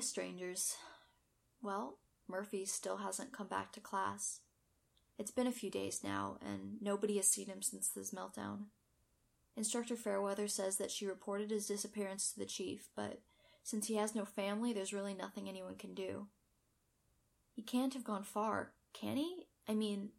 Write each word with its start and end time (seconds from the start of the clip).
Strangers. 0.00 0.76
Well, 1.62 1.98
Murphy 2.28 2.64
still 2.64 2.98
hasn't 2.98 3.32
come 3.32 3.48
back 3.48 3.72
to 3.72 3.80
class. 3.80 4.40
It's 5.18 5.30
been 5.30 5.46
a 5.46 5.52
few 5.52 5.70
days 5.70 6.00
now, 6.04 6.38
and 6.44 6.76
nobody 6.80 7.16
has 7.16 7.28
seen 7.28 7.46
him 7.46 7.62
since 7.62 7.88
this 7.88 8.12
meltdown. 8.12 8.66
Instructor 9.56 9.96
Fairweather 9.96 10.48
says 10.48 10.76
that 10.76 10.90
she 10.90 11.06
reported 11.06 11.50
his 11.50 11.66
disappearance 11.66 12.32
to 12.32 12.38
the 12.38 12.44
chief, 12.44 12.88
but 12.94 13.20
since 13.62 13.86
he 13.86 13.96
has 13.96 14.14
no 14.14 14.24
family, 14.24 14.72
there's 14.72 14.92
really 14.92 15.14
nothing 15.14 15.48
anyone 15.48 15.76
can 15.76 15.94
do. 15.94 16.26
He 17.54 17.62
can't 17.62 17.94
have 17.94 18.04
gone 18.04 18.24
far, 18.24 18.72
can 18.92 19.16
he? 19.16 19.46
I 19.66 19.74
mean, 19.74 20.10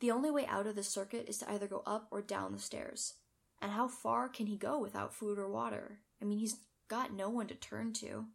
the 0.00 0.10
only 0.10 0.30
way 0.30 0.46
out 0.46 0.66
of 0.66 0.74
the 0.76 0.82
circuit 0.82 1.28
is 1.28 1.38
to 1.38 1.50
either 1.50 1.66
go 1.66 1.82
up 1.86 2.08
or 2.10 2.22
down 2.22 2.52
the 2.52 2.58
stairs. 2.58 3.14
And 3.60 3.72
how 3.72 3.88
far 3.88 4.28
can 4.28 4.46
he 4.46 4.56
go 4.56 4.78
without 4.78 5.14
food 5.14 5.38
or 5.38 5.48
water? 5.48 5.98
I 6.22 6.24
mean, 6.24 6.38
he's 6.38 6.56
got 6.88 7.12
no 7.12 7.28
one 7.28 7.48
to 7.48 7.54
turn 7.54 7.92
to. 7.94 8.26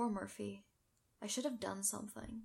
Poor 0.00 0.08
Murphy. 0.08 0.64
I 1.22 1.26
should 1.26 1.44
have 1.44 1.60
done 1.60 1.82
something. 1.82 2.44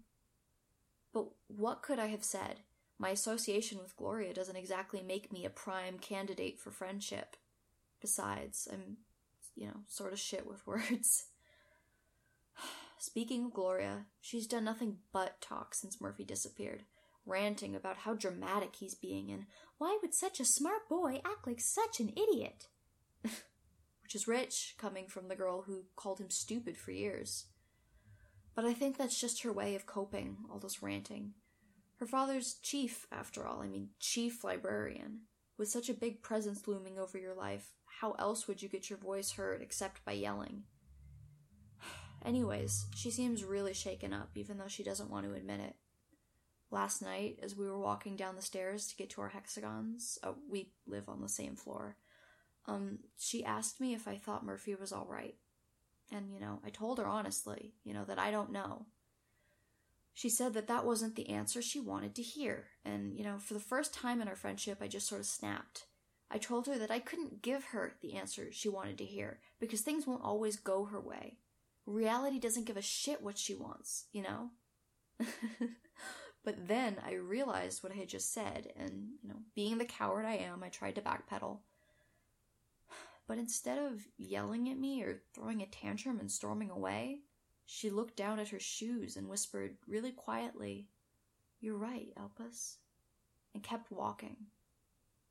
But 1.13 1.27
what 1.47 1.81
could 1.81 1.99
I 1.99 2.07
have 2.07 2.21
said? 2.25 2.59
My 2.99 3.11
association 3.11 3.77
with 3.77 3.95
Gloria 3.95 4.33
doesn't 4.33 4.57
exactly 4.57 5.01
make 5.01 5.31
me 5.31 5.45
a 5.45 5.49
prime 5.49 5.97
candidate 5.97 6.59
for 6.59 6.71
friendship. 6.71 7.37
Besides, 8.01 8.67
I'm, 8.69 8.97
you 9.55 9.67
know, 9.67 9.77
sort 9.87 10.11
of 10.11 10.19
shit 10.19 10.45
with 10.45 10.67
words. 10.67 11.27
Speaking 12.99 13.45
of 13.45 13.53
Gloria, 13.53 14.07
she's 14.19 14.47
done 14.47 14.65
nothing 14.65 14.97
but 15.13 15.39
talk 15.39 15.75
since 15.75 16.01
Murphy 16.01 16.25
disappeared, 16.25 16.83
ranting 17.25 17.73
about 17.73 17.99
how 17.99 18.15
dramatic 18.15 18.75
he's 18.75 18.95
being 18.95 19.31
and 19.31 19.45
why 19.77 19.97
would 20.01 20.13
such 20.13 20.41
a 20.41 20.45
smart 20.45 20.89
boy 20.89 21.21
act 21.23 21.47
like 21.47 21.61
such 21.61 22.01
an 22.01 22.11
idiot? 22.17 22.67
Is 24.15 24.29
rich, 24.29 24.75
coming 24.77 25.07
from 25.07 25.27
the 25.27 25.35
girl 25.35 25.63
who 25.63 25.83
called 25.97 26.21
him 26.21 26.29
stupid 26.29 26.77
for 26.77 26.91
years. 26.91 27.47
But 28.55 28.63
I 28.63 28.73
think 28.73 28.97
that's 28.97 29.19
just 29.19 29.43
her 29.43 29.51
way 29.51 29.75
of 29.75 29.85
coping, 29.85 30.37
all 30.49 30.57
this 30.57 30.81
ranting. 30.81 31.33
Her 31.97 32.05
father's 32.05 32.53
chief, 32.53 33.07
after 33.11 33.45
all, 33.45 33.61
I 33.61 33.67
mean, 33.67 33.89
chief 33.99 34.45
librarian. 34.45 35.23
With 35.57 35.67
such 35.67 35.89
a 35.89 35.93
big 35.93 36.21
presence 36.21 36.65
looming 36.65 36.97
over 36.97 37.17
your 37.17 37.35
life, 37.35 37.73
how 37.99 38.13
else 38.13 38.47
would 38.47 38.61
you 38.61 38.69
get 38.69 38.89
your 38.89 38.99
voice 38.99 39.31
heard 39.31 39.61
except 39.61 40.05
by 40.05 40.13
yelling? 40.13 40.63
Anyways, 42.25 42.85
she 42.95 43.11
seems 43.11 43.43
really 43.43 43.73
shaken 43.73 44.13
up, 44.13 44.29
even 44.35 44.57
though 44.57 44.69
she 44.69 44.83
doesn't 44.83 45.11
want 45.11 45.25
to 45.25 45.33
admit 45.33 45.59
it. 45.59 45.75
Last 46.71 47.01
night, 47.01 47.39
as 47.43 47.57
we 47.57 47.65
were 47.65 47.77
walking 47.77 48.15
down 48.15 48.37
the 48.37 48.41
stairs 48.41 48.87
to 48.87 48.95
get 48.95 49.09
to 49.09 49.21
our 49.21 49.29
hexagons, 49.29 50.17
oh, 50.23 50.35
we 50.49 50.71
live 50.87 51.09
on 51.09 51.21
the 51.21 51.27
same 51.27 51.57
floor, 51.57 51.97
um, 52.67 52.99
she 53.17 53.43
asked 53.43 53.79
me 53.79 53.93
if 53.93 54.07
I 54.07 54.17
thought 54.17 54.45
Murphy 54.45 54.75
was 54.75 54.91
alright. 54.91 55.35
And, 56.11 56.31
you 56.31 56.39
know, 56.39 56.59
I 56.63 56.69
told 56.69 56.99
her 56.99 57.07
honestly, 57.07 57.73
you 57.83 57.93
know, 57.93 58.05
that 58.05 58.19
I 58.19 58.31
don't 58.31 58.51
know. 58.51 58.85
She 60.13 60.29
said 60.29 60.53
that 60.53 60.67
that 60.67 60.85
wasn't 60.85 61.15
the 61.15 61.29
answer 61.29 61.61
she 61.61 61.79
wanted 61.79 62.15
to 62.15 62.21
hear, 62.21 62.67
and, 62.85 63.17
you 63.17 63.23
know, 63.23 63.37
for 63.37 63.53
the 63.53 63.59
first 63.59 63.93
time 63.93 64.21
in 64.21 64.29
our 64.29 64.35
friendship, 64.35 64.77
I 64.79 64.87
just 64.87 65.07
sort 65.07 65.19
of 65.19 65.27
snapped. 65.27 65.87
I 66.31 66.37
told 66.37 66.67
her 66.67 66.77
that 66.77 66.89
I 66.89 66.99
couldn't 66.99 67.41
give 67.41 67.65
her 67.65 67.95
the 68.01 68.13
answer 68.13 68.47
she 68.51 68.69
wanted 68.69 68.97
to 68.99 69.05
hear, 69.05 69.39
because 69.59 69.81
things 69.81 70.07
won't 70.07 70.23
always 70.23 70.55
go 70.55 70.85
her 70.85 71.01
way. 71.01 71.39
Reality 71.85 72.39
doesn't 72.39 72.65
give 72.65 72.77
a 72.77 72.81
shit 72.81 73.21
what 73.21 73.37
she 73.37 73.55
wants, 73.55 74.05
you 74.13 74.23
know? 74.23 74.51
but 76.45 76.67
then 76.67 76.95
I 77.05 77.15
realized 77.15 77.83
what 77.83 77.91
I 77.91 77.95
had 77.95 78.07
just 78.07 78.33
said, 78.33 78.71
and, 78.77 79.09
you 79.21 79.27
know, 79.27 79.39
being 79.53 79.77
the 79.79 79.85
coward 79.85 80.25
I 80.25 80.35
am, 80.35 80.63
I 80.63 80.69
tried 80.69 80.95
to 80.95 81.01
backpedal. 81.01 81.57
But 83.27 83.37
instead 83.37 83.79
of 83.79 84.07
yelling 84.17 84.69
at 84.69 84.77
me 84.77 85.01
or 85.03 85.21
throwing 85.33 85.61
a 85.61 85.65
tantrum 85.65 86.19
and 86.19 86.31
storming 86.31 86.69
away, 86.69 87.21
she 87.65 87.89
looked 87.89 88.15
down 88.15 88.39
at 88.39 88.49
her 88.49 88.59
shoes 88.59 89.17
and 89.17 89.27
whispered 89.27 89.77
really 89.87 90.11
quietly, 90.11 90.87
You're 91.59 91.77
right, 91.77 92.13
Elpis, 92.15 92.75
and 93.53 93.63
kept 93.63 93.91
walking. 93.91 94.35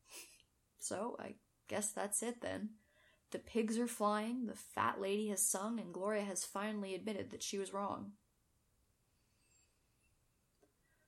so 0.81 1.17
I 1.21 1.35
guess 1.69 1.93
that's 1.93 2.23
it 2.23 2.41
then. 2.41 2.71
The 3.31 3.39
pigs 3.39 3.79
are 3.79 3.87
flying, 3.87 4.47
the 4.47 4.55
fat 4.55 5.01
lady 5.01 5.29
has 5.29 5.43
sung, 5.43 5.79
and 5.81 5.93
Gloria 5.93 6.23
has 6.23 6.45
finally 6.45 6.95
admitted 6.95 7.31
that 7.31 7.43
she 7.43 7.59
was 7.59 7.73
wrong. 7.73 8.13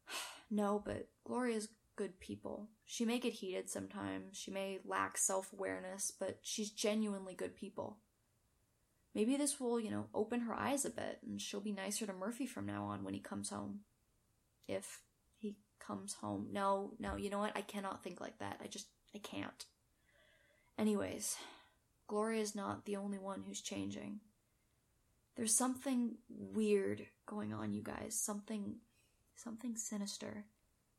no, 0.51 0.83
but 0.85 1.09
Gloria's 1.25 1.69
good 1.97 2.21
people. 2.21 2.69
She 2.85 3.05
may 3.05 3.19
get 3.19 3.33
heated 3.35 3.69
sometimes, 3.69 4.37
she 4.37 4.51
may 4.51 4.79
lack 4.85 5.19
self 5.19 5.53
awareness, 5.53 6.13
but 6.19 6.39
she's 6.43 6.71
genuinely 6.71 7.35
good 7.35 7.57
people. 7.57 7.99
Maybe 9.15 9.37
this 9.37 9.59
will, 9.59 9.81
you 9.81 9.91
know, 9.91 10.07
open 10.15 10.41
her 10.41 10.55
eyes 10.55 10.85
a 10.85 10.91
bit 10.91 11.21
and 11.27 11.41
she'll 11.41 11.61
be 11.61 11.73
nicer 11.73 12.05
to 12.05 12.13
Murphy 12.13 12.47
from 12.47 12.67
now 12.67 12.85
on 12.85 13.03
when 13.03 13.15
he 13.15 13.21
comes 13.21 13.49
home. 13.49 13.81
If 14.69 15.01
he 15.39 15.57
comes 15.79 16.13
home. 16.15 16.49
No, 16.53 16.93
no, 16.99 17.17
you 17.17 17.31
know 17.31 17.39
what? 17.39 17.57
I 17.57 17.63
cannot 17.63 18.05
think 18.05 18.21
like 18.21 18.39
that. 18.41 18.61
I 18.63 18.67
just, 18.67 18.89
I 19.15 19.19
can't. 19.19 19.65
Anyways, 20.79 21.37
Gloria's 22.09 22.55
not 22.55 22.85
the 22.85 22.97
only 22.97 23.19
one 23.19 23.43
who's 23.47 23.63
changing. 23.63 24.21
There's 25.37 25.55
something 25.55 26.17
weird 26.29 27.07
going 27.27 27.55
on, 27.55 27.73
you 27.73 27.83
guys. 27.83 28.19
Something, 28.19 28.77
something 29.35 29.77
sinister. 29.77 30.45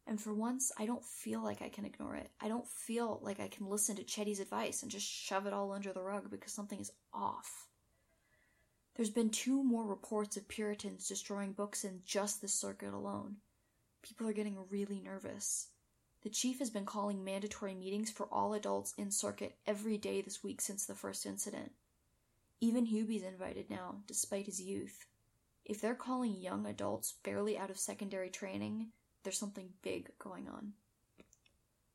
And 0.08 0.22
for 0.22 0.34
once, 0.34 0.72
I 0.78 0.86
don't 0.86 1.04
feel 1.04 1.44
like 1.44 1.62
I 1.62 1.68
can 1.68 1.84
ignore 1.84 2.16
it. 2.16 2.32
I 2.40 2.48
don't 2.48 2.68
feel 2.68 3.20
like 3.22 3.42
I 3.42 3.50
can 3.50 3.70
listen 3.70 3.98
to 3.98 4.04
Chetty's 4.04 4.40
advice 4.40 4.82
and 4.82 4.90
just 4.90 5.06
shove 5.06 5.46
it 5.46 5.54
all 5.54 5.74
under 5.74 5.92
the 5.92 6.02
rug 6.02 6.32
because 6.32 6.54
something 6.54 6.80
is 6.80 6.94
off. 7.14 7.68
There's 8.96 9.10
been 9.10 9.30
two 9.30 9.62
more 9.62 9.86
reports 9.86 10.38
of 10.38 10.48
Puritans 10.48 11.10
destroying 11.10 11.52
books 11.52 11.84
in 11.84 12.02
just 12.06 12.42
this 12.42 12.54
circuit 12.54 12.94
alone. 12.94 13.36
People 14.02 14.28
are 14.30 14.34
getting 14.34 14.58
really 14.70 15.02
nervous. 15.02 15.68
The 16.24 16.30
chief 16.30 16.60
has 16.60 16.70
been 16.70 16.86
calling 16.86 17.24
mandatory 17.24 17.76
meetings 17.76 18.10
for 18.10 18.28
all 18.32 18.54
adults 18.54 18.94
in 18.98 19.12
circuit 19.12 19.58
every 19.68 19.98
day 19.98 20.22
this 20.22 20.42
week 20.42 20.62
since 20.62 20.86
the 20.86 20.96
first 20.96 21.26
incident. 21.26 21.74
Even 22.62 22.86
Hubie's 22.86 23.24
invited 23.24 23.70
now, 23.70 23.98
despite 24.08 24.46
his 24.46 24.62
youth. 24.62 25.06
If 25.66 25.82
they're 25.82 25.96
calling 25.96 26.34
young 26.34 26.66
adults 26.66 27.16
barely 27.24 27.58
out 27.58 27.70
of 27.70 27.78
secondary 27.78 28.30
training, 28.30 28.88
there's 29.24 29.40
something 29.40 29.70
big 29.82 30.10
going 30.20 30.48
on. 30.48 30.74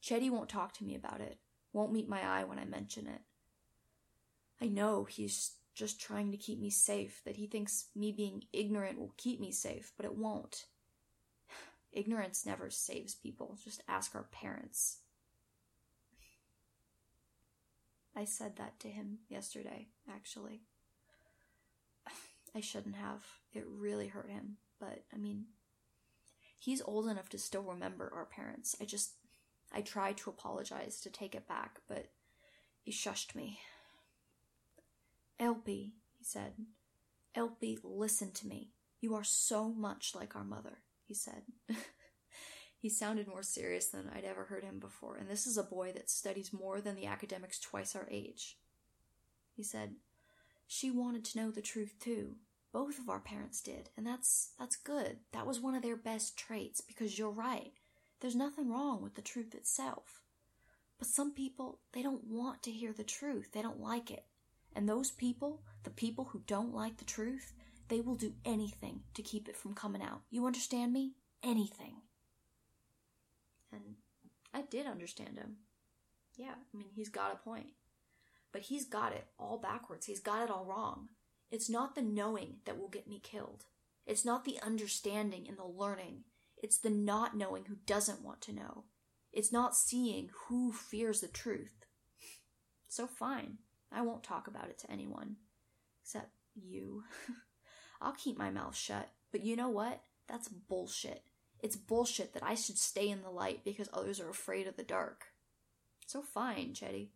Chetty 0.02 0.30
won't 0.30 0.48
talk 0.48 0.72
to 0.74 0.84
me 0.84 0.94
about 0.94 1.20
it, 1.20 1.38
won't 1.72 1.92
meet 1.92 2.08
my 2.08 2.22
eye 2.22 2.44
when 2.44 2.58
I 2.58 2.64
mention 2.64 3.06
it. 3.06 3.20
I 4.60 4.66
know 4.66 5.04
he's 5.04 5.52
just 5.74 6.00
trying 6.00 6.30
to 6.30 6.36
keep 6.36 6.60
me 6.60 6.70
safe, 6.70 7.22
that 7.24 7.36
he 7.36 7.46
thinks 7.46 7.86
me 7.94 8.12
being 8.12 8.44
ignorant 8.52 8.98
will 8.98 9.14
keep 9.16 9.40
me 9.40 9.52
safe, 9.52 9.92
but 9.96 10.06
it 10.06 10.14
won't. 10.14 10.66
Ignorance 11.92 12.44
never 12.44 12.70
saves 12.70 13.14
people. 13.14 13.56
Just 13.64 13.82
ask 13.88 14.14
our 14.14 14.28
parents. 14.30 14.98
I 18.14 18.24
said 18.24 18.56
that 18.56 18.78
to 18.80 18.88
him 18.88 19.20
yesterday, 19.28 19.88
actually. 20.12 20.60
I 22.54 22.60
shouldn't 22.60 22.96
have. 22.96 23.24
It 23.54 23.64
really 23.66 24.08
hurt 24.08 24.30
him. 24.30 24.58
But, 24.78 25.04
I 25.14 25.16
mean, 25.16 25.46
he's 26.62 26.80
old 26.82 27.08
enough 27.08 27.28
to 27.28 27.38
still 27.38 27.64
remember 27.64 28.12
our 28.14 28.24
parents. 28.24 28.76
I 28.80 28.84
just, 28.84 29.14
I 29.74 29.80
tried 29.80 30.16
to 30.18 30.30
apologize, 30.30 31.00
to 31.00 31.10
take 31.10 31.34
it 31.34 31.48
back, 31.48 31.80
but 31.88 32.06
he 32.84 32.92
shushed 32.92 33.34
me. 33.34 33.58
Elpie, 35.40 35.90
he 36.16 36.24
said. 36.24 36.52
Elpie, 37.36 37.80
listen 37.82 38.30
to 38.30 38.46
me. 38.46 38.70
You 39.00 39.16
are 39.16 39.24
so 39.24 39.70
much 39.70 40.14
like 40.14 40.36
our 40.36 40.44
mother, 40.44 40.78
he 41.04 41.14
said. 41.14 41.42
he 42.78 42.88
sounded 42.88 43.26
more 43.26 43.42
serious 43.42 43.88
than 43.88 44.08
I'd 44.14 44.24
ever 44.24 44.44
heard 44.44 44.62
him 44.62 44.78
before, 44.78 45.16
and 45.16 45.28
this 45.28 45.48
is 45.48 45.58
a 45.58 45.64
boy 45.64 45.90
that 45.94 46.10
studies 46.10 46.52
more 46.52 46.80
than 46.80 46.94
the 46.94 47.06
academics 47.06 47.58
twice 47.58 47.96
our 47.96 48.06
age. 48.08 48.56
He 49.56 49.64
said, 49.64 49.96
She 50.68 50.92
wanted 50.92 51.24
to 51.24 51.38
know 51.38 51.50
the 51.50 51.60
truth 51.60 51.96
too. 51.98 52.36
Both 52.72 52.98
of 52.98 53.10
our 53.10 53.20
parents 53.20 53.60
did, 53.60 53.90
and 53.96 54.06
that's 54.06 54.52
that's 54.58 54.76
good. 54.76 55.18
That 55.32 55.46
was 55.46 55.60
one 55.60 55.74
of 55.74 55.82
their 55.82 55.96
best 55.96 56.36
traits, 56.38 56.80
because 56.80 57.18
you're 57.18 57.30
right. 57.30 57.72
There's 58.20 58.34
nothing 58.34 58.70
wrong 58.70 59.02
with 59.02 59.14
the 59.14 59.22
truth 59.22 59.54
itself. 59.54 60.22
But 60.98 61.08
some 61.08 61.32
people, 61.32 61.80
they 61.92 62.02
don't 62.02 62.24
want 62.24 62.62
to 62.62 62.70
hear 62.70 62.92
the 62.92 63.04
truth. 63.04 63.50
They 63.52 63.60
don't 63.60 63.80
like 63.80 64.10
it. 64.10 64.24
And 64.74 64.88
those 64.88 65.10
people, 65.10 65.62
the 65.82 65.90
people 65.90 66.26
who 66.26 66.42
don't 66.46 66.74
like 66.74 66.96
the 66.96 67.04
truth, 67.04 67.52
they 67.88 68.00
will 68.00 68.14
do 68.14 68.32
anything 68.44 69.00
to 69.14 69.22
keep 69.22 69.48
it 69.48 69.56
from 69.56 69.74
coming 69.74 70.00
out. 70.00 70.20
You 70.30 70.46
understand 70.46 70.92
me? 70.92 71.12
Anything. 71.42 71.96
And 73.72 73.96
I 74.54 74.62
did 74.62 74.86
understand 74.86 75.36
him. 75.36 75.56
Yeah, 76.36 76.52
I 76.52 76.76
mean, 76.76 76.88
he's 76.94 77.08
got 77.08 77.34
a 77.34 77.36
point. 77.36 77.72
But 78.52 78.62
he's 78.62 78.84
got 78.84 79.12
it 79.12 79.26
all 79.38 79.58
backwards. 79.58 80.06
He's 80.06 80.20
got 80.20 80.42
it 80.42 80.50
all 80.50 80.64
wrong. 80.64 81.08
It's 81.52 81.68
not 81.68 81.94
the 81.94 82.02
knowing 82.02 82.56
that 82.64 82.78
will 82.80 82.88
get 82.88 83.06
me 83.06 83.20
killed. 83.22 83.66
It's 84.06 84.24
not 84.24 84.46
the 84.46 84.58
understanding 84.62 85.44
and 85.46 85.58
the 85.58 85.66
learning. 85.66 86.24
It's 86.56 86.78
the 86.78 86.90
not 86.90 87.36
knowing 87.36 87.66
who 87.66 87.76
doesn't 87.86 88.24
want 88.24 88.40
to 88.42 88.54
know. 88.54 88.84
It's 89.32 89.52
not 89.52 89.76
seeing 89.76 90.30
who 90.48 90.72
fears 90.72 91.20
the 91.20 91.28
truth. 91.28 91.84
So 92.88 93.06
fine. 93.06 93.58
I 93.92 94.00
won't 94.00 94.22
talk 94.22 94.46
about 94.46 94.70
it 94.70 94.78
to 94.78 94.90
anyone. 94.90 95.36
Except 96.02 96.30
you. 96.54 97.04
I'll 98.00 98.12
keep 98.12 98.38
my 98.38 98.50
mouth 98.50 98.74
shut, 98.74 99.10
but 99.30 99.44
you 99.44 99.54
know 99.54 99.68
what? 99.68 100.00
That's 100.28 100.48
bullshit. 100.48 101.22
It's 101.60 101.76
bullshit 101.76 102.32
that 102.32 102.42
I 102.42 102.54
should 102.54 102.78
stay 102.78 103.10
in 103.10 103.22
the 103.22 103.30
light 103.30 103.60
because 103.62 103.90
others 103.92 104.20
are 104.20 104.30
afraid 104.30 104.66
of 104.66 104.76
the 104.76 104.82
dark. 104.82 105.26
So 106.06 106.22
fine, 106.22 106.72
Chetty. 106.72 107.08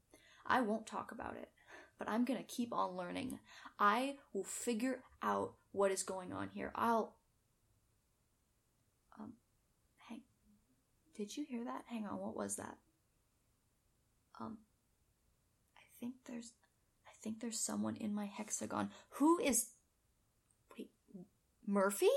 I 0.46 0.60
won't 0.60 0.86
talk 0.86 1.10
about 1.10 1.36
it, 1.36 1.48
but 1.98 2.08
I'm 2.08 2.24
gonna 2.24 2.42
keep 2.42 2.72
on 2.72 2.96
learning. 2.96 3.38
I 3.78 4.16
will 4.32 4.44
figure 4.44 5.00
out 5.22 5.54
what 5.72 5.90
is 5.90 6.02
going 6.02 6.32
on 6.32 6.50
here. 6.54 6.72
I'll. 6.74 7.14
Um, 9.18 9.32
hang. 10.08 10.22
Did 11.16 11.36
you 11.36 11.44
hear 11.48 11.64
that? 11.64 11.84
Hang 11.86 12.06
on, 12.06 12.18
what 12.18 12.36
was 12.36 12.56
that? 12.56 12.76
Um, 14.40 14.58
I 15.76 15.82
think 16.00 16.14
there's. 16.26 16.52
I 17.06 17.12
think 17.22 17.40
there's 17.40 17.64
someone 17.64 17.96
in 17.96 18.14
my 18.14 18.26
hexagon. 18.26 18.90
Who 19.18 19.40
is. 19.40 19.70
Wait, 20.76 20.90
Murphy? 21.66 22.10